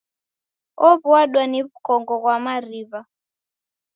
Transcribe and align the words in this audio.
Ow'adwa 0.89 1.41
ni 1.47 1.59
w'ukongo 1.63 2.13
ghwa 2.21 2.35
mariw'a 2.45 2.99